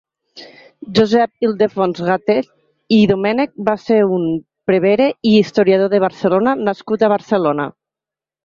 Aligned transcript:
Josep 0.99 1.45
Ildefons 1.47 2.01
Gatell 2.07 2.47
i 2.97 2.99
Domènech 3.13 3.53
va 3.69 3.77
ser 3.83 3.99
un 4.17 4.25
prevere 4.71 5.11
i 5.33 5.37
historiador 5.43 5.93
de 5.95 6.03
Barcelona 6.09 6.57
nascut 6.71 7.05
a 7.09 7.13
Barcelona. 7.17 7.73